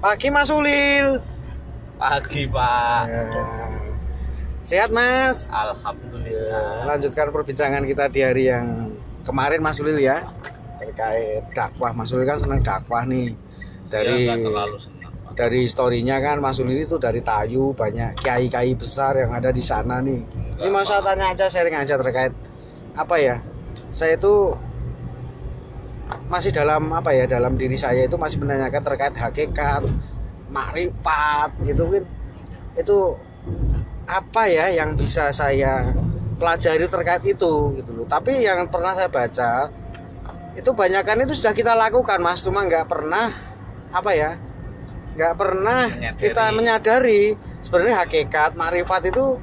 [0.00, 1.20] Pagi Mas Ulil.
[1.94, 3.02] Pagi Pak.
[3.04, 3.22] Ya.
[4.62, 5.48] Sehat Mas?
[5.50, 6.88] Alhamdulillah.
[6.88, 10.24] Lanjutkan perbincangan kita di hari yang kemarin Mas Ulil ya
[10.76, 11.92] terkait dakwah.
[11.92, 13.36] Mas Ulil kan senang dakwah nih
[13.86, 15.12] dari Ya, nggak terlalu senang.
[15.20, 15.32] Pak.
[15.36, 20.00] dari storynya kan Mas Ulil itu dari Tayu banyak kiai-kiai besar yang ada di sana
[20.00, 20.24] nih.
[20.56, 22.32] Ini mau saya tanya aja sharing aja terkait
[22.94, 23.36] apa ya?
[23.90, 24.56] Saya itu
[26.30, 29.82] masih dalam apa ya dalam diri saya itu masih menanyakan terkait hakikat,
[30.50, 32.04] makrifat gitu kan.
[32.78, 32.98] Itu
[34.06, 35.90] apa ya yang bisa saya
[36.38, 38.06] pelajari terkait itu gitu loh.
[38.06, 39.70] Tapi yang pernah saya baca
[40.58, 43.30] itu banyakan itu sudah kita lakukan Mas, cuma nggak pernah
[43.90, 44.34] apa ya
[45.10, 46.20] nggak pernah Menyadari.
[46.22, 47.22] kita menyadari
[47.66, 49.38] sebenarnya hakikat makrifat itu